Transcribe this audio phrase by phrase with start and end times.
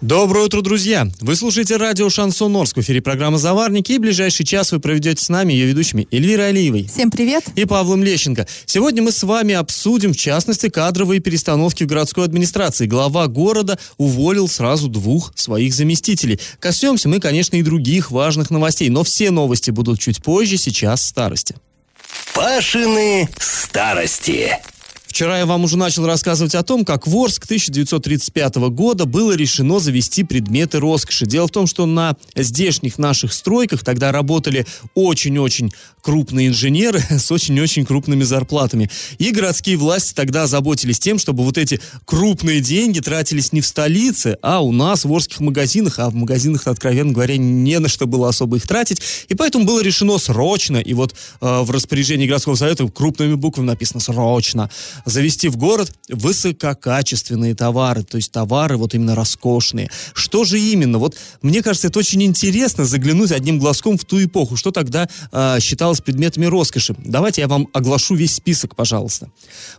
[0.00, 1.08] Доброе утро, друзья!
[1.20, 5.28] Вы слушаете радио «Шансон Орск» в эфире программы «Заварники», и ближайший час вы проведете с
[5.28, 6.86] нами, ее ведущими Эльвирой Алиевой.
[6.86, 7.46] Всем привет!
[7.56, 8.46] И Павлом Лещенко.
[8.64, 12.86] Сегодня мы с вами обсудим, в частности, кадровые перестановки в городской администрации.
[12.86, 16.38] Глава города уволил сразу двух своих заместителей.
[16.60, 21.56] Коснемся мы, конечно, и других важных новостей, но все новости будут чуть позже, сейчас старости.
[22.34, 24.58] Пашины старости.
[25.18, 29.80] Вчера я вам уже начал рассказывать о том, как в Орск 1935 года было решено
[29.80, 31.26] завести предметы роскоши.
[31.26, 34.64] Дело в том, что на здешних наших стройках тогда работали
[34.94, 38.90] очень-очень крупные инженеры с очень-очень крупными зарплатами.
[39.18, 44.38] И городские власти тогда заботились тем, чтобы вот эти крупные деньги тратились не в столице,
[44.40, 48.28] а у нас в Орских магазинах, а в магазинах, откровенно говоря, не на что было
[48.28, 49.02] особо их тратить.
[49.26, 53.98] И поэтому было решено срочно, и вот э, в распоряжении городского совета крупными буквами написано
[53.98, 54.70] «срочно»,
[55.08, 59.90] завести в город высококачественные товары, то есть товары вот именно роскошные.
[60.12, 60.98] Что же именно?
[60.98, 65.58] Вот мне кажется, это очень интересно заглянуть одним глазком в ту эпоху, что тогда э,
[65.60, 66.94] считалось предметами роскоши.
[66.98, 69.30] Давайте я вам оглашу весь список, пожалуйста.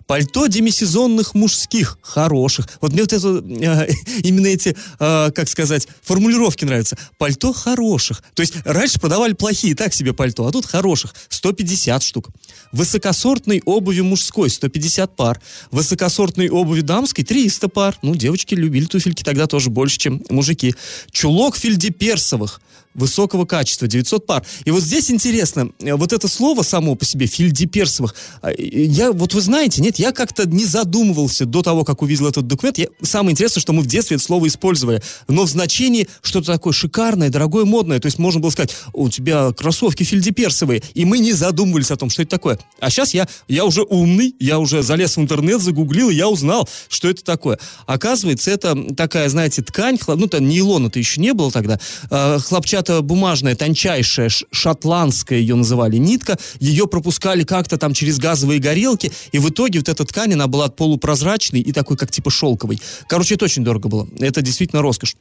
[0.08, 2.68] Пальто демисезонных мужских, хороших.
[2.82, 3.90] Вот мне вот это, э,
[4.24, 6.98] именно эти, э, как сказать, формулировки нравятся.
[7.18, 8.24] Пальто хороших.
[8.34, 11.14] То есть раньше продавали плохие, так себе пальто, а тут хороших.
[11.30, 12.30] 150 штук.
[12.72, 15.42] Высокосортной обуви мужской 150 пар.
[15.72, 17.98] Высокосортной обуви дамской 300 пар.
[18.02, 20.76] Ну, девочки любили туфельки тогда тоже больше, чем мужики.
[21.12, 22.62] Чулок фельдеперсовых
[22.96, 24.44] высокого качества, 900 пар.
[24.66, 29.34] И вот здесь интересно, э, вот это слово само по себе, фильдиперсовых, а, я, вот
[29.34, 32.78] вы знаете, нет, я как-то не задумывался до того, как увидел этот документ.
[32.78, 36.74] Я, самое интересное, что мы в детстве это слово использовали, но в значении что-то такое
[36.74, 38.00] шикарное, дорогое, модное.
[38.00, 42.10] То есть можно было сказать, у тебя кроссовки фильдиперсовые, и мы не задумывались о том,
[42.10, 42.60] что это такое.
[42.80, 46.68] А сейчас я, я уже умный, я уже залез в интернет, загуглил, и я узнал,
[46.88, 47.60] что это такое.
[47.86, 51.80] Оказывается, это такая, знаете, ткань, ну, там нейлона-то еще не было тогда,
[52.10, 52.40] э,
[52.80, 59.40] хлопчатая бумажная, тончайшая, шотландская ее называли нитка, ее пропускали как-то там через газовые горелки, и
[59.40, 62.80] в итоге вот эта ткань, она была полупрозрачной и такой, как типа шелковой.
[63.08, 64.08] Короче, это очень дорого было.
[64.20, 65.16] Это действительно роскошь.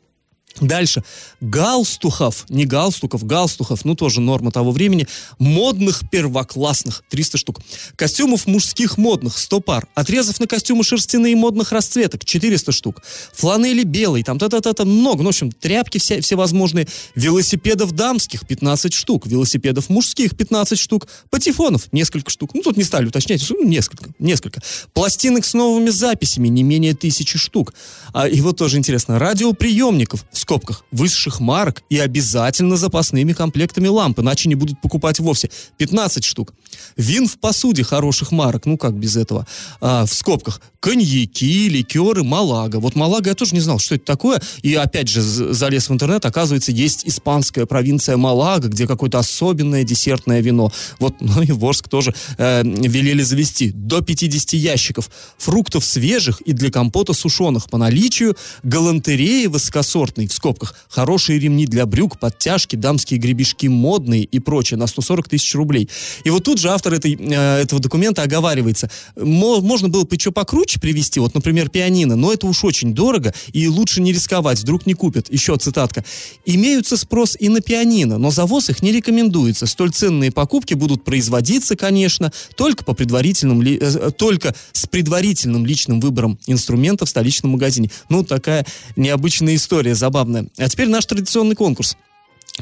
[0.60, 1.04] Дальше.
[1.40, 5.06] Галстухов, не галстуков, галстухов, ну тоже норма того времени,
[5.38, 7.60] модных первоклассных, 300 штук.
[7.96, 9.86] Костюмов мужских модных, 100 пар.
[9.94, 13.02] Отрезов на костюмы шерстяные модных расцветок, 400 штук.
[13.34, 15.18] Фланели белой, там та-та-та-та, много.
[15.18, 16.88] Ну, в общем, тряпки все, всевозможные.
[17.14, 19.26] Велосипедов дамских, 15 штук.
[19.26, 21.08] Велосипедов мужских, 15 штук.
[21.30, 22.50] Патефонов, несколько штук.
[22.54, 24.60] Ну, тут не стали уточнять, ну, несколько, несколько.
[24.92, 27.74] Пластинок с новыми записями, не менее тысячи штук.
[28.12, 34.48] А, и вот тоже интересно, радиоприемников, скобках, высших марок и обязательно запасными комплектами ламп, иначе
[34.48, 35.50] не будут покупать вовсе.
[35.76, 36.54] 15 штук.
[36.96, 39.46] Вин в посуде хороших марок, ну как без этого.
[39.82, 42.78] А, в скобках, коньяки, ликеры, Малага.
[42.80, 44.40] Вот Малага я тоже не знал, что это такое.
[44.62, 50.40] И опять же залез в интернет, оказывается, есть испанская провинция Малага, где какое-то особенное десертное
[50.40, 50.72] вино.
[50.98, 53.70] Вот, ну и Ворск тоже э, велели завести.
[53.72, 60.74] До 50 ящиков фруктов свежих и для компота сушеных по наличию, галантереи высокосортной, в скобках,
[60.88, 65.88] хорошие ремни для брюк, подтяжки, дамские гребешки модные и прочее на 140 тысяч рублей.
[66.24, 68.90] И вот тут же автор этой, э, этого документа оговаривается.
[69.16, 73.68] Можно было бы еще покруче привести, вот, например, пианино, но это уж очень дорого, и
[73.68, 75.32] лучше не рисковать, вдруг не купят.
[75.32, 76.04] Еще цитатка.
[76.44, 79.66] «Имеются спрос и на пианино, но завоз их не рекомендуется.
[79.66, 86.00] Столь ценные покупки будут производиться, конечно, только по предварительным, ли, э, только с предварительным личным
[86.00, 87.90] выбором инструмента в столичном магазине».
[88.08, 88.66] Ну, такая
[88.96, 90.17] необычная история, забавная.
[90.56, 91.96] А теперь наш традиционный конкурс.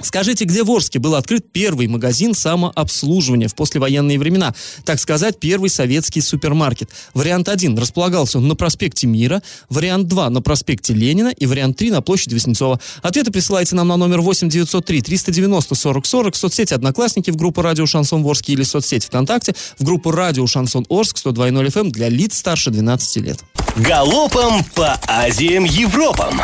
[0.02, 4.54] Скажите, где в Орске был открыт первый магазин самообслуживания в послевоенные времена?
[4.84, 6.90] Так сказать, первый советский супермаркет.
[7.14, 12.02] Вариант 1 располагался на проспекте Мира, вариант 2 на проспекте Ленина и вариант 3 на
[12.02, 12.80] площади Веснецова.
[13.02, 17.62] Ответы присылайте нам на номер 8 903 390 40 40 в соцсети «Одноклассники» в группу
[17.62, 22.08] «Радио Шансон Орск» или в соцсети ВКонтакте в группу «Радио Шансон Орск» 102.0 FM для
[22.08, 23.40] лиц старше 12 лет.
[23.76, 26.40] Галопом по Азиям Европам!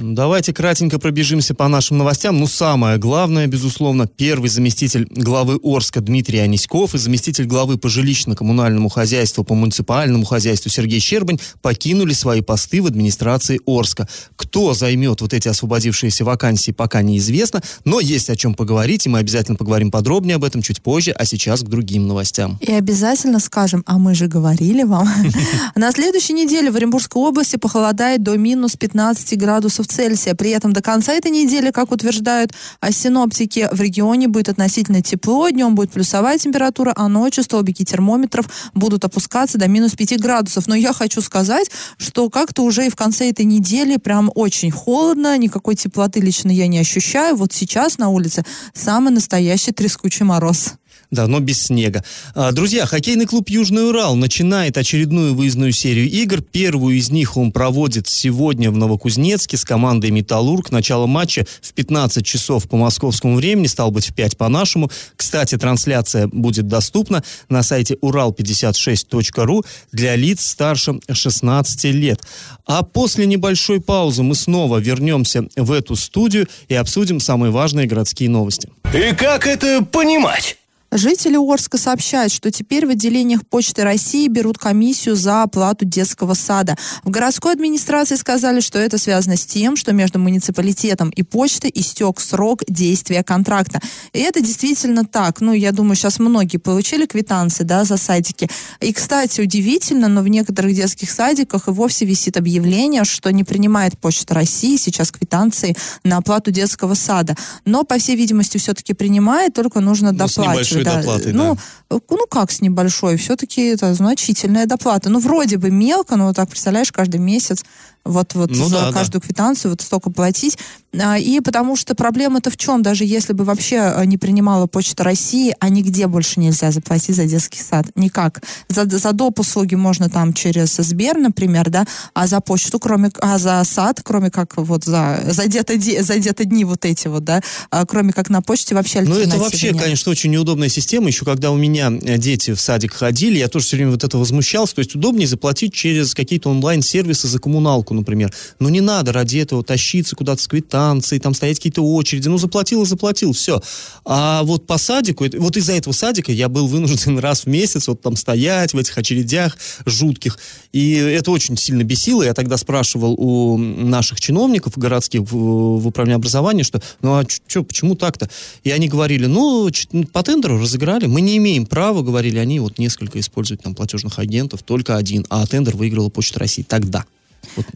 [0.00, 2.38] Давайте кратенько пробежимся по нашим новостям.
[2.38, 8.88] Ну, самое главное, безусловно, первый заместитель главы Орска Дмитрий Аниськов и заместитель главы по жилищно-коммунальному
[8.88, 14.08] хозяйству, по муниципальному хозяйству Сергей Щербань покинули свои посты в администрации Орска.
[14.36, 19.18] Кто займет вот эти освободившиеся вакансии, пока неизвестно, но есть о чем поговорить, и мы
[19.18, 22.58] обязательно поговорим подробнее об этом чуть позже, а сейчас к другим новостям.
[22.60, 25.08] И обязательно скажем, а мы же говорили вам.
[25.74, 30.34] На следующей неделе в Оренбургской области похолодает до минус 15 градусов Цельсия.
[30.34, 32.52] При этом до конца этой недели, как утверждают
[32.90, 39.04] синоптики, в регионе будет относительно тепло, днем будет плюсовая температура, а ночью столбики термометров будут
[39.04, 40.66] опускаться до минус 5 градусов.
[40.66, 45.36] Но я хочу сказать, что как-то уже и в конце этой недели прям очень холодно,
[45.38, 47.36] никакой теплоты лично я не ощущаю.
[47.36, 48.44] Вот сейчас на улице
[48.74, 50.74] самый настоящий трескучий мороз.
[51.10, 52.04] Да, но без снега.
[52.34, 56.42] А, друзья, хоккейный клуб «Южный Урал» начинает очередную выездную серию игр.
[56.42, 60.70] Первую из них он проводит сегодня в Новокузнецке с командой «Металлург».
[60.70, 64.90] Начало матча в 15 часов по московскому времени, стал быть в 5 по нашему.
[65.16, 72.20] Кстати, трансляция будет доступна на сайте урал56.ру для лиц старше 16 лет.
[72.66, 78.28] А после небольшой паузы мы снова вернемся в эту студию и обсудим самые важные городские
[78.28, 78.68] новости.
[78.92, 80.58] И как это понимать?
[80.90, 86.76] Жители Орска сообщают, что теперь в отделениях Почты России берут комиссию за оплату детского сада.
[87.04, 92.20] В городской администрации сказали, что это связано с тем, что между муниципалитетом и почтой истек
[92.20, 93.80] срок действия контракта.
[94.14, 95.42] И это действительно так.
[95.42, 98.48] Ну, я думаю, сейчас многие получили квитанции, да, за садики.
[98.80, 103.98] И, кстати, удивительно, но в некоторых детских садиках и вовсе висит объявление, что не принимает
[103.98, 107.36] Почта России сейчас квитанции на оплату детского сада.
[107.66, 110.96] Но, по всей видимости, все-таки принимает, только нужно ну, доплачивать большой да.
[110.96, 111.56] доплатой, ну,
[111.90, 111.98] да.
[112.10, 113.16] ну, как с небольшой?
[113.16, 115.10] Все-таки это значительная доплата.
[115.10, 117.64] Ну, вроде бы мелко, но вот так, представляешь, каждый месяц
[118.04, 119.26] вот, вот ну, за да, каждую да.
[119.26, 120.58] квитанцию вот столько платить.
[120.98, 122.82] А, и потому что проблема-то в чем?
[122.82, 127.26] Даже если бы вообще э, не принимала Почта России, а нигде больше нельзя заплатить за
[127.26, 127.86] детский сад.
[127.94, 128.42] Никак.
[128.68, 129.38] За, за доп.
[129.40, 134.30] услуги можно там через Сбер, например, да, а за почту, кроме, а за сад, кроме
[134.30, 138.30] как вот за, за где-то за где дни вот эти вот, да, а кроме как
[138.30, 139.82] на почте вообще Ну, это вообще, нет.
[139.82, 141.08] конечно, очень неудобная система.
[141.08, 144.16] Еще когда у меня э, дети в садик ходили, я тоже все время вот это
[144.16, 144.76] возмущался.
[144.76, 148.32] То есть удобнее заплатить через какие-то онлайн-сервисы за коммуналку, например.
[148.58, 150.78] Но не надо ради этого тащиться куда-то с квитанцией,
[151.22, 152.28] там стоять какие-то очереди.
[152.28, 153.60] Ну, заплатил и заплатил, все.
[154.04, 158.00] А вот по садику, вот из-за этого садика я был вынужден раз в месяц вот
[158.02, 159.56] там стоять в этих очередях
[159.86, 160.38] жутких.
[160.72, 162.22] И это очень сильно бесило.
[162.22, 167.62] Я тогда спрашивал у наших чиновников городских в, в управлении образования, что, ну а что,
[167.62, 168.28] почему так-то?
[168.64, 169.68] И они говорили, ну,
[170.12, 174.62] по тендеру разыграли, мы не имеем права, говорили они, вот несколько использовать там платежных агентов,
[174.62, 177.04] только один, а тендер выиграла Почта России тогда.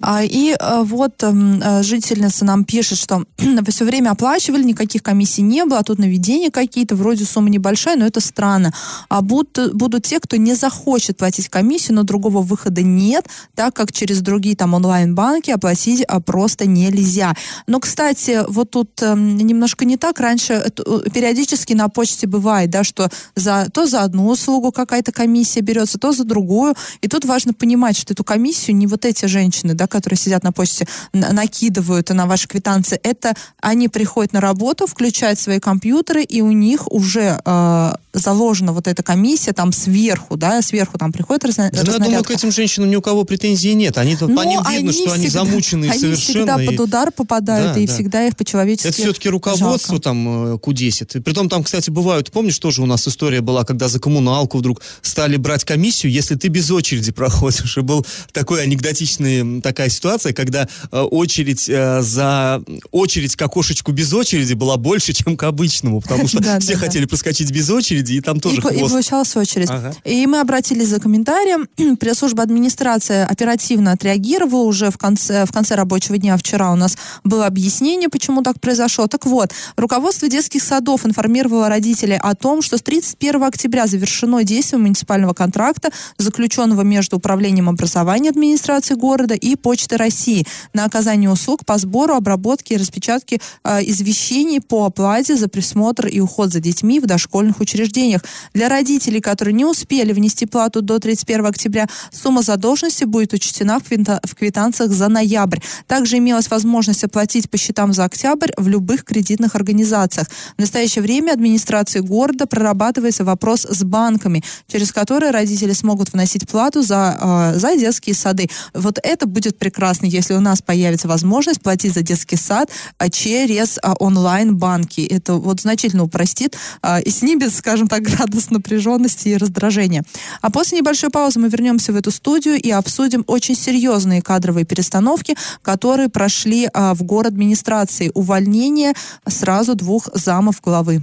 [0.00, 3.24] А, и а, вот а, жительница нам пишет, что
[3.68, 8.06] все время оплачивали, никаких комиссий не было, а тут наведения какие-то, вроде сумма небольшая, но
[8.06, 8.72] это странно.
[9.08, 13.92] А будут, будут те, кто не захочет платить комиссию, но другого выхода нет, так как
[13.92, 17.34] через другие там онлайн-банки оплатить а, просто нельзя.
[17.66, 20.20] Но, кстати, вот тут а, немножко не так.
[20.20, 20.70] Раньше
[21.12, 26.12] периодически на почте бывает, да, что за, то за одну услугу какая-то комиссия берется, то
[26.12, 26.74] за другую.
[27.00, 30.42] И тут важно понимать, что эту комиссию не вот эти женщины женщины, да, которые сидят
[30.42, 36.40] на почте, накидывают на ваши квитанции, это они приходят на работу, включают свои компьютеры, и
[36.40, 41.70] у них уже э, заложена вот эта комиссия там сверху, да, сверху там приходит разна-
[41.70, 43.98] да, Я думаю, к этим женщинам ни у кого претензий нет.
[43.98, 46.54] Они по ним видно, они что они замучены они совершенно.
[46.54, 46.66] Они всегда и...
[46.66, 47.92] под удар попадают, да, и да.
[47.92, 50.02] всегда их по-человечески Это все-таки руководство жалко.
[50.02, 51.16] там э, кудесит.
[51.16, 54.82] И притом там, кстати, бывают, помнишь, тоже у нас история была, когда за коммуналку вдруг
[55.00, 57.76] стали брать комиссию, если ты без очереди проходишь.
[57.76, 64.12] И был такой анекдотичный такая ситуация, когда э, очередь э, за очередь к окошечку без
[64.12, 68.40] очереди была больше, чем к обычному, потому что все хотели проскочить без очереди, и там
[68.40, 68.76] тоже хвост.
[68.76, 69.68] И получалась очередь.
[70.04, 71.68] И мы обратились за комментарием.
[71.96, 76.36] Пресс-служба администрации оперативно отреагировала уже в конце, в конце рабочего дня.
[76.36, 79.06] Вчера у нас было объяснение, почему так произошло.
[79.06, 84.80] Так вот, руководство детских садов информировало родителей о том, что с 31 октября завершено действие
[84.80, 91.78] муниципального контракта, заключенного между управлением образования администрации города и Почты России на оказание услуг по
[91.78, 97.06] сбору, обработке и распечатке э, извещений по оплате за присмотр и уход за детьми в
[97.06, 98.22] дошкольных учреждениях.
[98.54, 104.34] Для родителей, которые не успели внести плату до 31 октября, сумма задолженности будет учтена в
[104.34, 105.58] квитанциях за ноябрь.
[105.86, 110.28] Также имелась возможность оплатить по счетам за октябрь в любых кредитных организациях.
[110.56, 116.82] В настоящее время администрации города прорабатывается вопрос с банками, через которые родители смогут вносить плату
[116.82, 118.48] за, э, за детские сады.
[118.74, 123.08] Вот это это будет прекрасно, если у нас появится возможность платить за детский сад а,
[123.08, 125.00] через а, онлайн-банки.
[125.02, 130.02] Это вот значительно упростит а, и снимет, скажем так, градус напряженности и раздражения.
[130.40, 135.36] А после небольшой паузы мы вернемся в эту студию и обсудим очень серьезные кадровые перестановки,
[135.62, 138.10] которые прошли в город администрации.
[138.14, 138.94] Увольнение
[139.28, 141.00] сразу двух замов главы.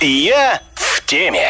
[0.00, 1.48] Я в теме.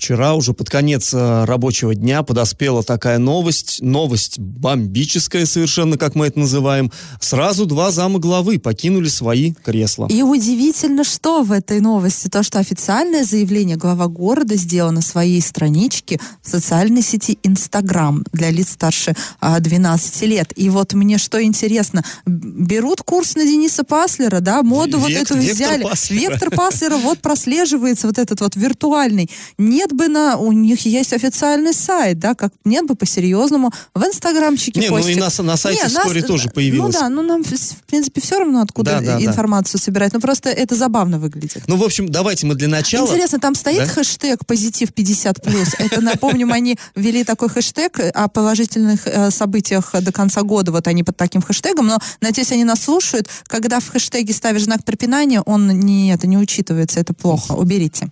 [0.00, 6.28] Вчера уже под конец э, рабочего дня подоспела такая новость, новость бомбическая совершенно, как мы
[6.28, 6.90] это называем.
[7.20, 10.06] Сразу два зама главы покинули свои кресла.
[10.08, 15.42] И удивительно, что в этой новости, то, что официальное заявление глава города сделано на своей
[15.42, 20.52] страничке в социальной сети Инстаграм для лиц старше 12 а, лет.
[20.56, 25.36] И вот мне что интересно, берут курс на Дениса Паслера, да, моду Век, вот эту
[25.36, 25.82] взяли.
[25.82, 26.30] Паслера.
[26.30, 29.28] Вектор Паслера вот прослеживается, вот этот вот виртуальный.
[29.58, 30.36] Нет нет бы на...
[30.36, 35.16] У них есть официальный сайт, да, как нет бы по-серьезному в инстаграмчике Не, постик.
[35.16, 36.94] ну и на, на сайте не, вскоре нас, тоже появилось.
[36.94, 39.84] Ну да, ну нам, в принципе, все равно, откуда да, да, информацию да.
[39.84, 40.12] собирать.
[40.12, 41.62] Но просто это забавно выглядит.
[41.66, 43.06] Ну, в общем, давайте мы для начала...
[43.06, 43.86] Интересно, там стоит да?
[43.86, 50.42] хэштег «Позитив 50+.» Это, напомним, они ввели такой хэштег о положительных э, событиях до конца
[50.42, 50.72] года.
[50.72, 51.86] Вот они под таким хэштегом.
[51.86, 53.28] Но, надеюсь, они нас слушают.
[53.46, 57.00] Когда в хэштеге ставишь знак препинания, он не, это не учитывается.
[57.00, 57.52] Это плохо.
[57.52, 58.10] Уберите.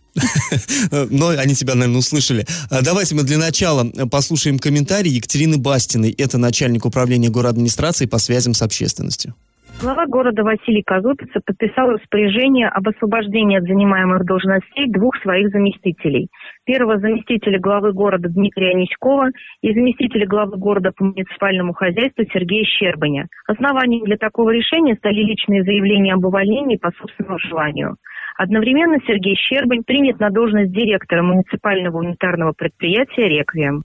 [1.11, 2.47] Но они тебя, наверное, услышали.
[2.71, 6.11] А, давайте мы для начала послушаем комментарий Екатерины Бастиной.
[6.11, 9.35] Это начальник управления администрации по связям с общественностью.
[9.81, 16.29] Глава города Василий Казупица подписал распоряжение об освобождении от занимаемых должностей двух своих заместителей.
[16.65, 19.29] Первого заместителя главы города Дмитрия Аниськова
[19.63, 23.29] и заместителя главы города по муниципальному хозяйству Сергея Щербаня.
[23.47, 27.97] Основанием для такого решения стали личные заявления об увольнении по собственному желанию.
[28.38, 33.83] Одновременно Сергей Щербань принят на должность директора муниципального унитарного предприятия «Реквием».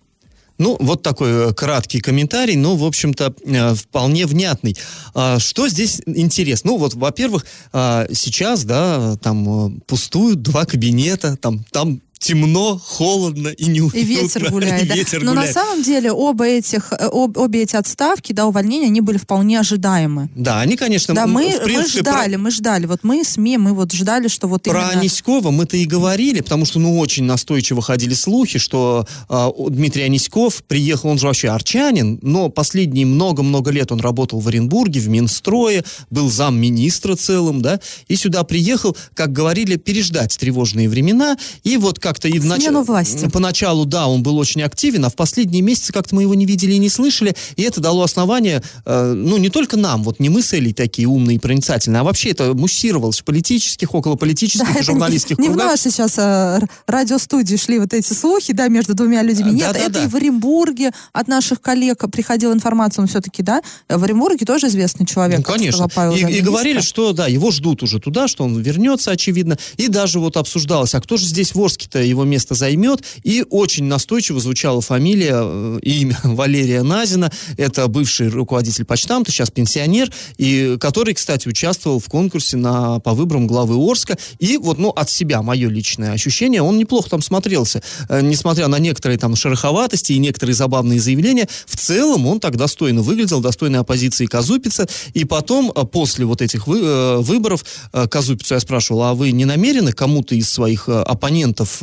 [0.60, 4.76] Ну, вот такой э, краткий комментарий, но, в общем-то, э, вполне внятный.
[5.16, 6.70] А, что здесь интересно?
[6.70, 13.50] Ну, вот, во-первых, а, сейчас, да, там э, пустуют два кабинета, там, там темно, холодно
[13.50, 13.98] и неуютно.
[13.98, 14.84] И ветер гуляет.
[14.84, 14.96] И да.
[14.96, 15.56] ветер Но гуляет.
[15.56, 19.60] на самом деле оба этих, э, об, обе эти отставки, да, увольнения, они были вполне
[19.60, 20.30] ожидаемы.
[20.36, 22.42] Да, они, конечно, да, мы, принципе, мы ждали, про...
[22.42, 22.86] мы ждали.
[22.86, 25.02] Вот мы, СМИ, мы вот ждали, что вот Про именно...
[25.02, 30.64] Аниськова мы-то и говорили, потому что, ну, очень настойчиво ходили слухи, что э, Дмитрий Аниськов
[30.64, 35.84] приехал, он же вообще арчанин, но последние много-много лет он работал в Оренбурге, в Минстрое,
[36.10, 42.28] был замминистра целым, да, и сюда приехал, как говорили, переждать тревожные времена, и вот как-то
[42.28, 43.28] и начале власти.
[43.28, 46.74] Поначалу, да, он был очень активен, а в последние месяцы как-то мы его не видели
[46.74, 50.44] и не слышали, и это дало основание, э, ну, не только нам, вот не мы
[50.44, 54.84] с Элей такие умные и проницательные, а вообще это муссировалось в политических, околополитических да, и
[54.84, 55.64] журналистских не, кругах.
[55.64, 59.52] Не в нашей сейчас а, радиостудии шли вот эти слухи, да, между двумя людьми.
[59.52, 60.04] Нет, да, да, это да.
[60.04, 65.06] и в Оренбурге от наших коллег приходила информация, он все-таки, да, в Оренбурге тоже известный
[65.06, 65.40] человек.
[65.40, 65.88] Ну, конечно.
[65.90, 69.88] Павел и, и говорили, что, да, его ждут уже туда, что он вернется, очевидно, и
[69.88, 74.40] даже вот обсуждалось, а кто же здесь в Орске-то его место займет, и очень настойчиво
[74.40, 77.32] звучала фамилия э, и имя Валерия Назина.
[77.58, 83.48] Это бывший руководитель почтамта, сейчас пенсионер, и который, кстати, участвовал в конкурсе на, по выборам
[83.48, 84.18] главы Орска.
[84.40, 87.82] И вот, ну, от себя, мое личное ощущение, он неплохо там смотрелся.
[88.10, 93.02] Э, несмотря на некоторые там шероховатости и некоторые забавные заявления, в целом он так достойно
[93.02, 94.88] выглядел, достойной оппозиции Казупица.
[95.14, 97.66] И потом, э, после вот этих вы, выборов,
[98.10, 101.82] Казупицу я спрашивал, а вы не намерены кому-то из своих оппонентов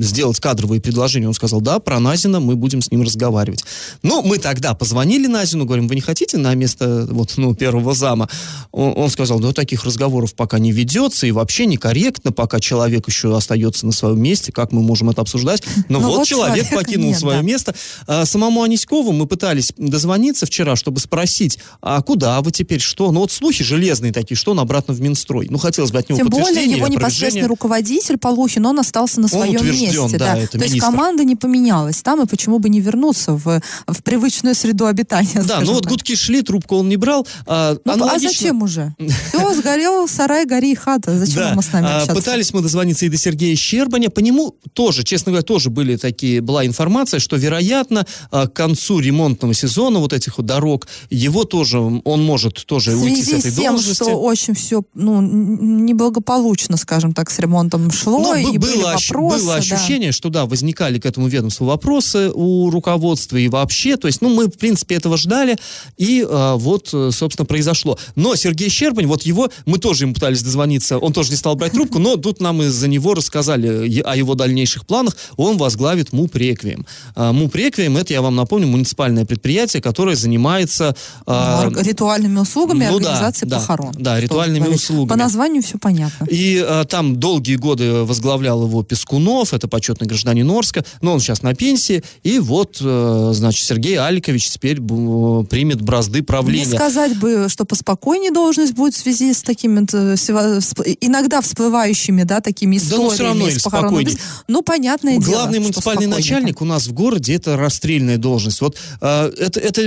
[0.00, 1.28] сделать кадр кадровые предложения.
[1.28, 3.62] Он сказал, да, про Назина мы будем с ним разговаривать.
[4.02, 8.30] Но мы тогда позвонили Назину, говорим, вы не хотите на место вот, ну, первого зама?
[8.72, 13.36] Он, он сказал, да, таких разговоров пока не ведется, и вообще некорректно, пока человек еще
[13.36, 15.62] остается на своем месте, как мы можем это обсуждать.
[15.88, 17.42] Но, Но вот, вот человек покинул нет, свое да.
[17.42, 17.74] место.
[18.06, 23.12] А, самому Аниськову мы пытались дозвониться вчера, чтобы спросить, а куда вы теперь, что?
[23.12, 25.48] Ну вот слухи железные такие, что он обратно в Минстрой.
[25.50, 29.64] Ну, хотелось бы от него Тем более его непосредственный руководитель Полухин, он остался на своем
[29.64, 30.18] месте.
[30.18, 30.74] Да, да это То министр.
[30.74, 35.42] есть команда не поменялась там, и почему бы не вернуться в, в привычную среду обитания?
[35.46, 35.92] Да, ну вот так.
[35.92, 37.26] гудки шли, трубку он не брал.
[37.46, 38.28] А, ну, аналогично...
[38.28, 38.94] а зачем уже?
[39.28, 41.18] Все, сгорел сарай, гори и хата.
[41.18, 41.52] Зачем да.
[41.54, 42.14] мы с нами а, общаться?
[42.14, 44.10] Пытались мы дозвониться и до Сергея Щербаня.
[44.10, 49.00] По нему тоже, честно говоря, тоже были такие, была информация, что, вероятно, а, к концу
[49.00, 53.72] ремонтного сезона вот этих вот дорог, его тоже, он может тоже уйти с этой тем,
[53.72, 54.02] должности.
[54.02, 58.18] что очень все, ну, неблагополучно, скажем так, с ремонтом шло.
[58.20, 59.58] Ну, и было были вопросы, было да.
[59.58, 64.34] ощущение, что да, возникали к этому ведомству вопросы у руководства и вообще, то есть, ну,
[64.34, 65.56] мы, в принципе, этого ждали,
[65.96, 67.98] и а, вот, э, собственно, произошло.
[68.14, 71.72] Но Сергей Щербань, вот его, мы тоже ему пытались дозвониться, он тоже не стал брать
[71.72, 76.86] трубку, но тут нам из-за него рассказали о его дальнейших планах, он возглавит МУП «Реквием».
[77.14, 80.94] А, МУП «Реквием»— это, я вам напомню, муниципальное предприятие, которое занимается...
[81.26, 83.94] Ор- ритуальными услугами ну да, организации да, похорон.
[83.98, 84.82] да, ритуальными Тоже говорить.
[84.82, 85.08] услугами.
[85.08, 86.26] По названию все понятно.
[86.30, 91.42] И а, там долгие годы возглавлял его Пескунов, это почетный гражданин Орска, но он сейчас
[91.42, 92.02] на пенсии.
[92.22, 96.64] И вот, э, значит, Сергей Аликович теперь бу- примет бразды Не правления.
[96.64, 102.78] сказать бы, что поспокойнее должность будет в связи с такими э, иногда всплывающими, да, такими
[102.78, 104.16] Да, ну, историями всё равно, или спокойнее.
[104.48, 105.30] Ну, понятное дело.
[105.32, 108.60] Главный муниципальный начальник у нас в городе это расстрельная должность.
[108.62, 109.80] Вот э, это, это,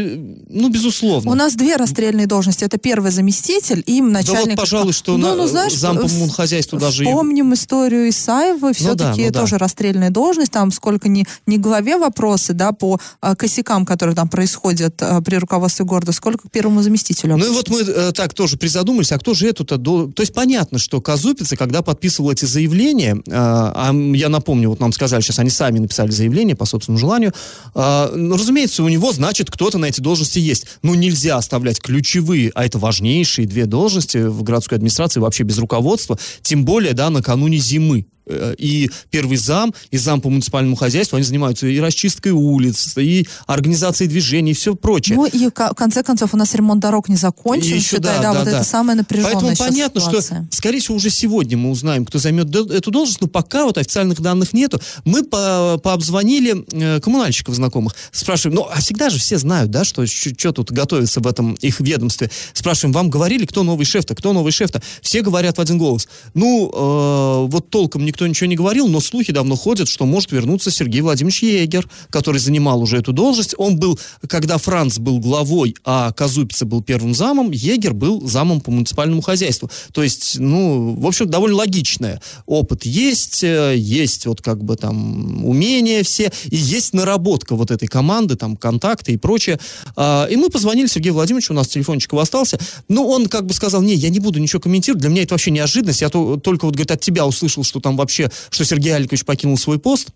[0.50, 1.32] ну, безусловно.
[1.32, 2.64] У нас две расстрельные должности.
[2.64, 4.50] Это первый заместитель и да начальник.
[4.50, 8.72] вот, пожалуй, что Ну, на, ну, знаешь, зам по в- хозяйству даже Вспомним историю Исаева,
[9.00, 9.40] все-таки да, ну да.
[9.42, 14.30] тоже расстрельная должность, там сколько не, не главе вопросы, да, по а, косякам, которые там
[14.30, 17.38] происходят а, при руководстве города, сколько к первому заместителю.
[17.38, 19.78] Ну и вот мы э, так тоже призадумались, а кто же эту-то...
[19.78, 24.80] до- То есть понятно, что Казупица, когда подписывал эти заявления, э, а я напомню, вот
[24.80, 27.34] нам сказали, сейчас они сами написали заявление по собственному желанию,
[27.76, 30.66] э, ну, разумеется, у него, значит, кто-то на эти должности есть.
[30.84, 36.18] Ну, нельзя оставлять ключевые, а это важнейшие две должности в городской администрации вообще без руководства,
[36.42, 38.06] тем более, да, накануне зимы.
[38.30, 43.28] Э, И первый зам, и зам по муниципальному хозяйству, они занимаются и расчисткой улиц, и
[43.48, 45.16] организацией движений, и все прочее.
[45.16, 48.34] Ну и в конце концов у нас ремонт дорог не закончен, еще, считай, да, да,
[48.34, 48.58] да, вот да.
[48.58, 50.48] это самая напряженная Поэтому понятно, ситуация.
[50.50, 54.22] что, скорее всего, уже сегодня мы узнаем, кто займет эту должность, но пока вот официальных
[54.22, 54.80] данных нету.
[55.06, 60.06] Мы по пообзвонили э, коммунальщиков знакомых, спрашиваем, ну, а всегда же все знают, да, что
[60.06, 62.30] что тут готовится в этом их ведомстве.
[62.54, 64.82] Спрашиваем, вам говорили, кто новый шеф-то, кто новый шеф-то?
[65.02, 66.08] Все говорят в один голос.
[66.34, 70.72] Ну, э, вот толком никто ничего не говорил, но слухи давно ходят, что может вернуться
[70.72, 73.54] Сергей Владимирович Егер, который занимал уже эту должность.
[73.58, 78.72] Он был, когда Франц был главой, а Казупица был первым замом, Егер был замом по
[78.72, 79.70] муниципальному хозяйству.
[79.94, 82.22] То есть, ну, в общем, довольно логичное.
[82.46, 87.88] Опыт есть, э, есть вот как бы там умения все, и есть наработка вот этой
[87.88, 89.60] команды, там, контакты и прочее.
[89.96, 92.58] А, И мы позвонили Сергею Владимировичу, у нас телефончик его остался.
[92.88, 95.52] Ну, он как бы сказал, не, я не буду ничего комментировать, для меня это вообще
[95.52, 96.02] неожиданность.
[96.02, 99.58] Я то- только вот, говорит, от тебя услышал, что там вообще, что Сергей Аликович покинул
[99.58, 100.10] свой пост.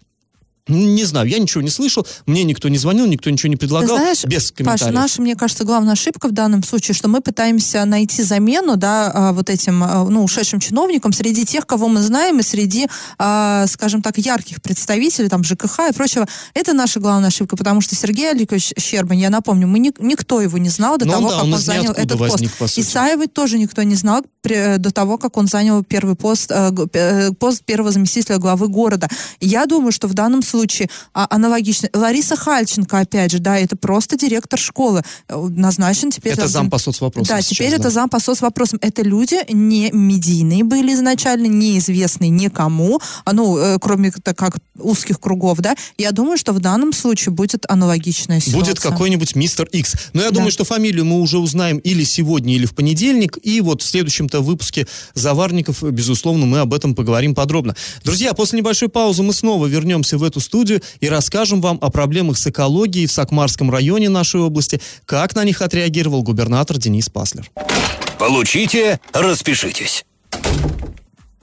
[0.68, 3.98] Не знаю, я ничего не слышал, мне никто не звонил, никто ничего не Ты предлагал,
[3.98, 4.96] знаешь, без Паш, комментариев.
[4.96, 9.34] наша, мне кажется, главная ошибка в данном случае, что мы пытаемся найти замену, да, а,
[9.34, 12.88] вот этим, а, ну, ушедшим чиновникам среди тех, кого мы знаем, и среди,
[13.20, 16.28] а, скажем так, ярких представителей, там, ЖКХ и прочего.
[16.54, 20.58] Это наша главная ошибка, потому что Сергей Аликович Щербань, я напомню, мы ни- никто его
[20.58, 22.32] не знал до Ну того, да, как он занял этот пост.
[22.32, 22.80] возник, по сути.
[22.86, 27.32] Исаева тоже никто не знал при- до того, как он занял первый пост, э, э,
[27.34, 29.10] пост первого заместителя главы города.
[29.42, 30.53] Я думаю, что в данном случае
[31.14, 31.90] а, аналогично.
[31.94, 35.04] Лариса Хальченко, опять же, да, это просто директор школы.
[35.28, 36.34] Э, Назначен теперь...
[36.34, 37.78] Это зам по соцвопросам Да, сейчас, теперь да.
[37.78, 38.80] это зам по соцвопросам.
[38.82, 45.60] Это люди не медийные были изначально, неизвестные никому, а, ну, э, кроме как узких кругов,
[45.60, 45.76] да.
[45.98, 48.60] Я думаю, что в данном случае будет аналогичная ситуация.
[48.60, 49.96] Будет какой-нибудь мистер Икс.
[50.14, 50.36] Но я Да.
[50.36, 53.38] думаю, что фамилию мы уже узнаем или сегодня, или в понедельник.
[53.44, 57.76] И вот в следующем-то выпуске «Заварников», безусловно, мы об этом поговорим подробно.
[58.04, 62.38] Друзья, после небольшой паузы мы снова вернемся в эту студию и расскажем вам о проблемах
[62.38, 67.50] с экологией в Сакмарском районе нашей области, как на них отреагировал губернатор Денис Паслер.
[68.20, 70.06] Получите, распишитесь.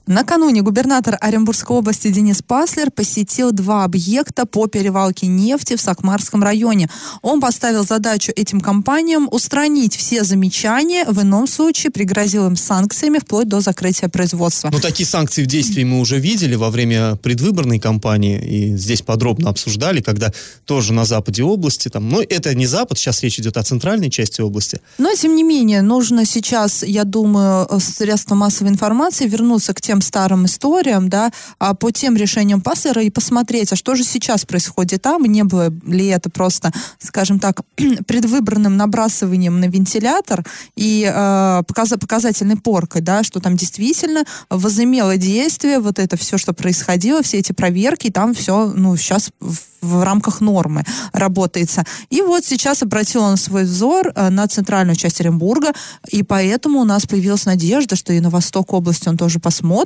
[0.06, 6.88] Накануне губернатор Оренбургской области Денис Паслер посетил два объекта по перевалке нефти в Сакмарском районе.
[7.22, 13.48] Он поставил задачу этим компаниям устранить все замечания, в ином случае пригрозил им санкциями вплоть
[13.48, 14.70] до закрытия производства.
[14.72, 19.50] Ну, такие санкции в действии мы уже видели во время предвыборной кампании, и здесь подробно
[19.50, 20.32] обсуждали, когда
[20.64, 24.40] тоже на западе области, там, но это не запад, сейчас речь идет о центральной части
[24.40, 24.80] области.
[24.98, 29.89] Но, тем не менее, нужно сейчас, я думаю, э, средства массовой информации вернуться к тем
[30.00, 35.02] старым историям, да, а по тем решениям Паслера и посмотреть, а что же сейчас происходит
[35.02, 37.62] там, не было ли это просто, скажем так,
[38.06, 40.44] предвыборным набрасыванием на вентилятор
[40.76, 46.52] и э, показа- показательной поркой, да, что там действительно возымело действие вот это все, что
[46.52, 51.84] происходило, все эти проверки, и там все, ну, сейчас в, в рамках нормы работается.
[52.10, 55.72] И вот сейчас обратил он свой взор э, на центральную часть Оренбурга,
[56.08, 59.79] и поэтому у нас появилась надежда, что и на восток области он тоже посмотрит.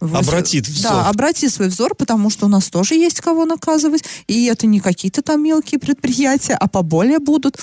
[0.00, 0.18] Вот.
[0.18, 0.92] Обратит взор.
[0.92, 4.80] Да, обратит свой взор, потому что у нас тоже есть кого наказывать, и это не
[4.80, 7.58] какие-то там мелкие предприятия, а поболее будут.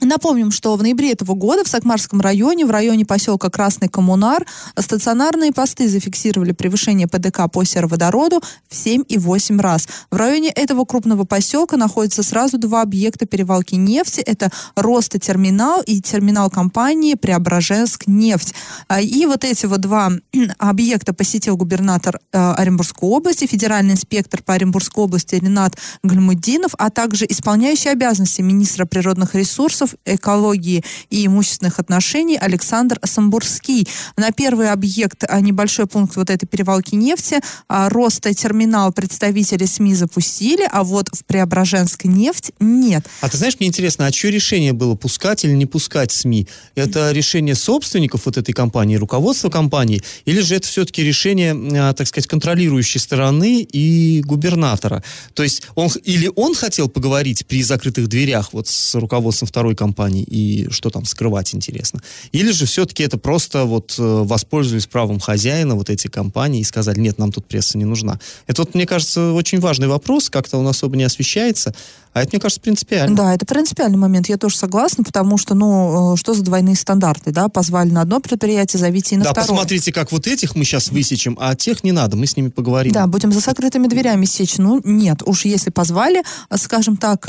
[0.00, 4.46] Напомним, что в ноябре этого года в Сакмарском районе, в районе поселка Красный Коммунар,
[4.78, 9.88] стационарные посты зафиксировали превышение ПДК по сероводороду в 7 и 8 раз.
[10.10, 14.20] В районе этого крупного поселка находятся сразу два объекта перевалки нефти.
[14.20, 18.54] Это Роста терминал и терминал компании Преображенск нефть.
[18.86, 20.12] А, и вот эти вот два
[20.58, 27.26] объекта посетил губернатор э, Оренбургской области, федеральный инспектор по Оренбургской области Ренат Гальмудинов, а также
[27.28, 33.86] исполняющий обязанности министра природных ресурсов вопросов экологии и имущественных отношений Александр Самбурский.
[34.16, 39.94] На первый объект, а, небольшой пункт вот этой перевалки нефти, а, роста терминал представители СМИ
[39.94, 43.06] запустили, а вот в Преображенск нефть нет.
[43.20, 46.48] А ты знаешь, мне интересно, а чье решение было, пускать или не пускать СМИ?
[46.74, 52.06] Это решение собственников вот этой компании, руководства компании, или же это все-таки решение, а, так
[52.06, 55.02] сказать, контролирующей стороны и губернатора?
[55.34, 60.24] То есть он, или он хотел поговорить при закрытых дверях вот с руководством второй компании
[60.24, 62.02] и что там скрывать интересно.
[62.32, 66.98] Или же все-таки это просто вот э, воспользовались правом хозяина вот эти компании и сказали,
[66.98, 68.18] нет, нам тут пресса не нужна.
[68.48, 71.72] Это вот, мне кажется, очень важный вопрос, как-то он особо не освещается.
[72.12, 73.14] А это, мне кажется, принципиально.
[73.14, 74.28] Да, это принципиальный момент.
[74.28, 77.48] Я тоже согласна, потому что, ну, э, что за двойные стандарты, да?
[77.48, 79.46] Позвали на одно предприятие, зовите и на да, второе.
[79.46, 82.48] Да, посмотрите, как вот этих мы сейчас высечем, а тех не надо, мы с ними
[82.48, 82.92] поговорим.
[82.92, 84.58] Да, будем за закрытыми дверями сечь.
[84.58, 87.28] Ну, нет, уж если позвали, э, скажем так,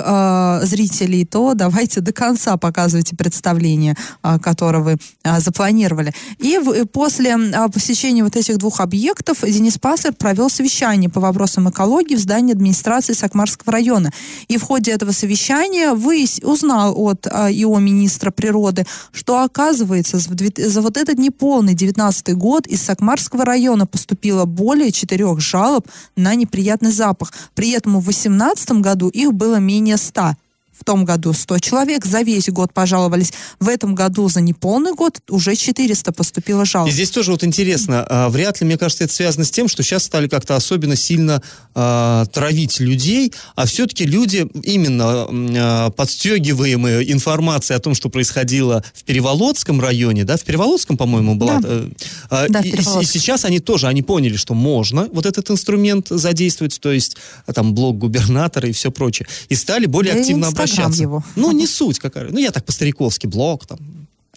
[0.64, 6.14] зрителей, то давайте до конца показывайте представление, э, которое вы э, запланировали.
[6.38, 6.60] И
[6.92, 12.20] после э, посещения вот этих двух объектов Денис Паслер провел совещание по вопросам экологии в
[12.20, 14.12] здании администрации Сакмарского района.
[14.48, 16.40] И в ходе этого совещания выяс...
[16.44, 22.82] узнал от а, ИО министра природы, что оказывается за вот этот неполный 19 год из
[22.82, 27.34] Сакмарского района поступило более четырех жалоб на неприятный запах.
[27.56, 30.36] При этом в 2018 году их было менее 100
[30.80, 33.34] в том году 100 человек, за весь год пожаловались.
[33.60, 36.90] В этом году за неполный год уже 400 поступило жалоб.
[36.90, 39.84] И здесь тоже вот интересно, а, вряд ли, мне кажется, это связано с тем, что
[39.84, 41.42] сейчас стали как-то особенно сильно
[41.76, 49.04] а, травить людей, а все-таки люди именно а, подстегиваемые информацией о том, что происходило в
[49.04, 51.60] Переволодском районе, да, в Переволодском, по-моему, была.
[51.60, 51.68] Да.
[51.70, 51.90] Э,
[52.30, 56.80] а, да, и, и сейчас они тоже, они поняли, что можно вот этот инструмент задействовать,
[56.80, 57.18] то есть
[57.54, 61.02] там блок губернатора и все прочее, и стали более да активно обращаться общаться.
[61.02, 61.24] его.
[61.36, 62.30] Ну, не суть какая.
[62.30, 63.80] Ну, я так по-стариковски, блог там,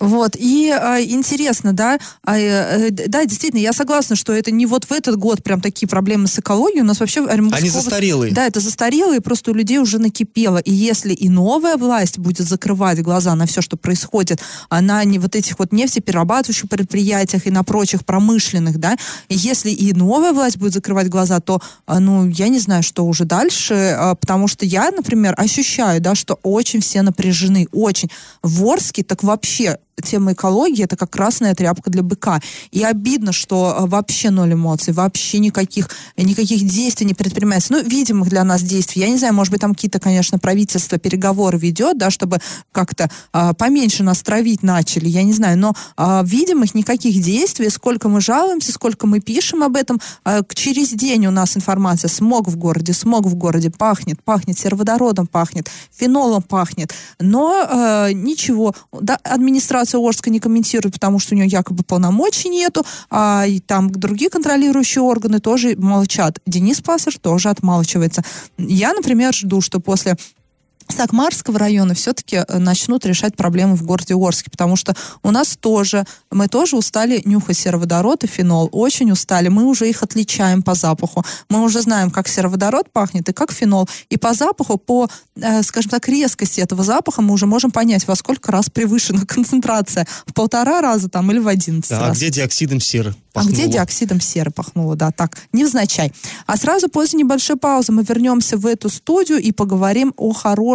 [0.03, 4.91] вот, и э, интересно, да, э, да, действительно, я согласна, что это не вот в
[4.91, 7.25] этот год прям такие проблемы с экологией, у нас вообще...
[7.25, 7.61] Оренбургского...
[7.61, 8.33] Они застарелые.
[8.33, 13.01] Да, это застарелые, просто у людей уже накипело, и если и новая власть будет закрывать
[13.01, 17.63] глаза на все, что происходит, а на не вот этих вот нефтеперерабатывающих предприятиях и на
[17.63, 18.97] прочих промышленных, да,
[19.29, 23.07] и если и новая власть будет закрывать глаза, то, а, ну, я не знаю, что
[23.07, 28.11] уже дальше, а, потому что я, например, ощущаю, да, что очень все напряжены, очень.
[28.43, 32.41] В Орске так вообще тема экологии это как красная тряпка для быка.
[32.71, 37.73] И обидно, что э, вообще ноль эмоций, вообще никаких, никаких действий не предпринимается.
[37.73, 39.03] Ну, видимых для нас действий.
[39.03, 42.39] Я не знаю, может быть, там какие-то, конечно, правительство переговоры ведет, да, чтобы
[42.73, 48.09] как-то а, поменьше нас травить начали, я не знаю, но а, видимых никаких действий, сколько
[48.09, 52.57] мы жалуемся, сколько мы пишем об этом, а, через день у нас информация, смог в
[52.57, 59.82] городе, смог в городе, пахнет, пахнет, сероводородом пахнет, фенолом пахнет, но а, ничего, да, администрация
[59.83, 64.31] администрация Орска не комментирует, потому что у нее якобы полномочий нету, а и там другие
[64.31, 66.39] контролирующие органы тоже молчат.
[66.47, 68.23] Денис Пассер тоже отмалчивается.
[68.59, 70.17] Я, например, жду, что после
[70.89, 76.05] Сакмарского района все-таки э, начнут решать проблемы в городе Орске, потому что у нас тоже,
[76.31, 81.25] мы тоже устали нюхать сероводород и фенол, очень устали, мы уже их отличаем по запаху,
[81.49, 85.91] мы уже знаем, как сероводород пахнет и как фенол, и по запаху, по, э, скажем
[85.91, 90.81] так, резкости этого запаха мы уже можем понять, во сколько раз превышена концентрация, в полтора
[90.81, 92.11] раза там или в одиннадцать да, раз.
[92.11, 93.15] А где диоксидом серы?
[93.33, 93.55] Пахнуло.
[93.55, 96.13] А где диоксидом серы пахнуло, да, так, невзначай.
[96.47, 100.72] А сразу после небольшой паузы мы вернемся в эту студию и поговорим о хорошем,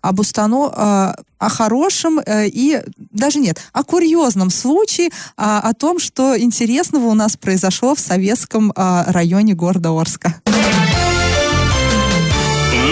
[0.00, 0.72] об установ...
[0.76, 7.06] Э, о хорошем э, и даже нет, о курьезном случае, а, о том, что интересного
[7.06, 10.34] у нас произошло в советском э, районе города Орска.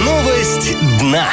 [0.05, 1.27] Новость дна.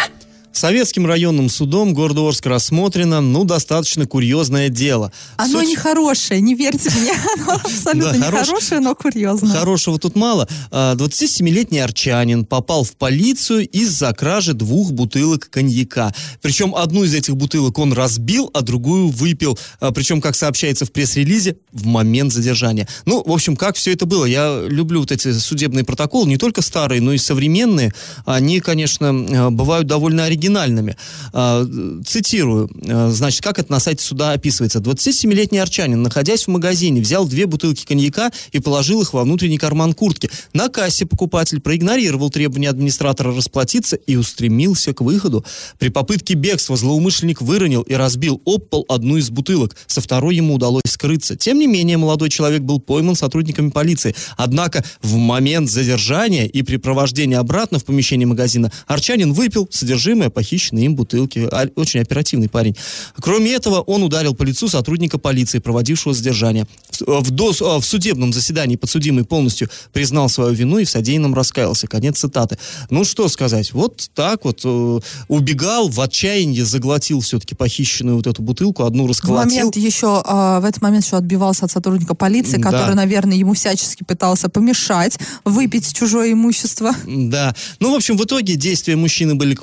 [0.53, 5.11] Советским районным судом города Орск рассмотрено, ну, достаточно курьезное дело.
[5.35, 5.67] Оно Суть...
[5.67, 9.57] не хорошее, не верьте мне, оно абсолютно не хорошее, но курьезное.
[9.57, 10.47] Хорошего тут мало.
[10.71, 16.13] 27-летний а, арчанин попал в полицию из-за кражи двух бутылок коньяка.
[16.41, 19.57] Причем одну из этих бутылок он разбил, а другую выпил.
[19.79, 22.87] А, Причем, как сообщается в пресс-релизе, в момент задержания.
[23.05, 24.25] Ну, в общем, как все это было?
[24.25, 27.91] Я люблю вот эти судебные протоколы, не только старые, но и современные.
[28.25, 30.95] Они, конечно, а, бывают довольно оригинальные оригинальными.
[31.31, 31.65] А,
[32.05, 34.79] цитирую, а, значит, как это на сайте суда описывается.
[34.79, 39.93] 27-летний арчанин, находясь в магазине, взял две бутылки коньяка и положил их во внутренний карман
[39.93, 40.29] куртки.
[40.53, 45.45] На кассе покупатель проигнорировал требования администратора расплатиться и устремился к выходу.
[45.79, 49.75] При попытке бегства злоумышленник выронил и разбил об пол одну из бутылок.
[49.87, 51.35] Со второй ему удалось скрыться.
[51.35, 54.15] Тем не менее, молодой человек был пойман сотрудниками полиции.
[54.37, 60.95] Однако в момент задержания и припровождения обратно в помещение магазина арчанин выпил содержимое похищенной им
[60.95, 61.49] бутылки.
[61.75, 62.75] Очень оперативный парень.
[63.19, 66.67] Кроме этого, он ударил по лицу сотрудника полиции, проводившего задержание.
[66.99, 71.87] В, дос, в судебном заседании подсудимый полностью признал свою вину и в содеянном раскаялся.
[71.87, 72.57] Конец цитаты.
[72.89, 73.71] Ну, что сказать.
[73.73, 79.43] Вот так вот э, убегал, в отчаянии заглотил все-таки похищенную вот эту бутылку, одну расколотил.
[79.43, 82.71] В момент еще, э, в этот момент еще отбивался от сотрудника полиции, да.
[82.71, 86.91] который, наверное, ему всячески пытался помешать выпить чужое имущество.
[87.05, 87.55] Да.
[87.79, 89.57] Ну, в общем, в итоге действия мужчины были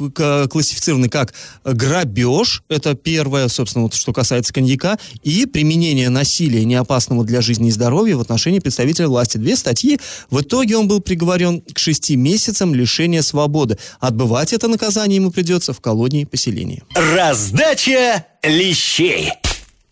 [0.60, 1.32] классифицированы как
[1.64, 7.70] грабеж, это первое, собственно, вот, что касается коньяка, и применение насилия неопасного для жизни и
[7.70, 9.38] здоровья в отношении представителя власти.
[9.38, 9.98] Две статьи.
[10.30, 13.78] В итоге он был приговорен к шести месяцам лишения свободы.
[14.00, 16.82] Отбывать это наказание ему придется в колонии поселения.
[16.94, 19.32] Раздача лещей.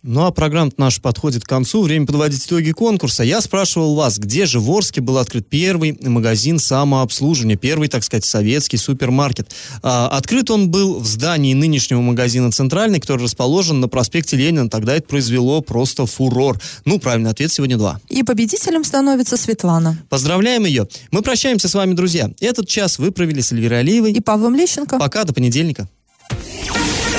[0.04, 1.82] Ну а программа наша подходит к концу.
[1.82, 3.24] Время подводить итоги конкурса.
[3.24, 8.24] Я спрашивал вас, где же в Орске был открыт первый магазин самообслуживания, первый, так сказать,
[8.24, 9.50] советский супермаркет.
[9.82, 14.70] А, открыт он был в здании нынешнего магазина «Центральный», который расположен на проспекте Ленина.
[14.70, 16.60] Тогда это произвело просто фурор.
[16.84, 18.00] Ну, правильный ответ сегодня два.
[18.08, 19.98] И победителем становится Светлана.
[20.08, 20.86] Поздравляем ее.
[21.10, 22.30] Мы прощаемся с вами, друзья.
[22.40, 24.12] Этот час вы провели с Эльвирой Алиевой.
[24.12, 24.98] И Павлом Лещенко.
[24.98, 25.88] Пока, до понедельника.